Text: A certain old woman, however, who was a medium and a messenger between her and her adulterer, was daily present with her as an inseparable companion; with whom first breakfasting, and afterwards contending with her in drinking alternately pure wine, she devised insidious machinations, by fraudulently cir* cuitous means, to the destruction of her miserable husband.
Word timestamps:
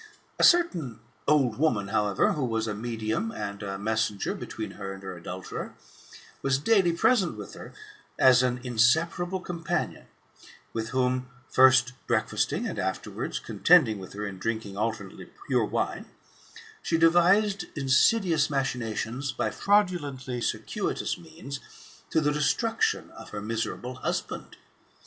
A 0.39 0.43
certain 0.43 0.99
old 1.27 1.59
woman, 1.59 1.89
however, 1.89 2.33
who 2.33 2.43
was 2.43 2.67
a 2.67 2.73
medium 2.73 3.31
and 3.31 3.61
a 3.61 3.77
messenger 3.77 4.33
between 4.33 4.71
her 4.71 4.93
and 4.93 5.03
her 5.03 5.15
adulterer, 5.15 5.75
was 6.41 6.57
daily 6.57 6.91
present 6.91 7.37
with 7.37 7.53
her 7.53 7.71
as 8.17 8.41
an 8.41 8.59
inseparable 8.63 9.39
companion; 9.41 10.07
with 10.73 10.89
whom 10.89 11.29
first 11.51 11.93
breakfasting, 12.07 12.65
and 12.65 12.79
afterwards 12.79 13.37
contending 13.37 13.99
with 13.99 14.13
her 14.13 14.25
in 14.25 14.39
drinking 14.39 14.75
alternately 14.75 15.29
pure 15.45 15.65
wine, 15.65 16.07
she 16.81 16.97
devised 16.97 17.67
insidious 17.75 18.49
machinations, 18.49 19.31
by 19.31 19.51
fraudulently 19.51 20.41
cir* 20.41 20.57
cuitous 20.61 21.15
means, 21.19 21.59
to 22.09 22.19
the 22.19 22.31
destruction 22.31 23.11
of 23.11 23.29
her 23.29 23.39
miserable 23.39 23.93
husband. 23.97 24.57